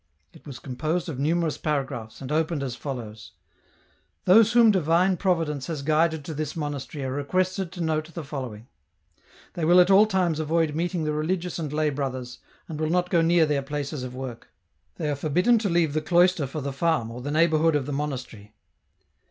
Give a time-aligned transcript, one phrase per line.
[0.33, 3.33] It was composed of numerous paragraphs, and opened as follows:—"
[4.25, 8.65] Those whom Divine Providence has guided to this monastery are requested to note the following:—
[9.25, 13.11] *' They will at all times avoid meeting the religious and lay brothers, and will not
[13.11, 14.47] go near their places of work."
[14.97, 17.93] They are forbidden to leave the cloister for the farm or the neighbourhood of the
[17.93, 18.55] monastery."